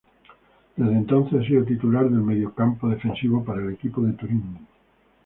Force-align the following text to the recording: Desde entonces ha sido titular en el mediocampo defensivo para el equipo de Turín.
Desde 0.77 0.93
entonces 0.93 1.39
ha 1.39 1.45
sido 1.45 1.63
titular 1.63 2.07
en 2.07 2.15
el 2.15 2.21
mediocampo 2.23 2.89
defensivo 2.89 3.45
para 3.45 3.61
el 3.61 3.73
equipo 3.73 4.01
de 4.01 4.13
Turín. 4.13 4.57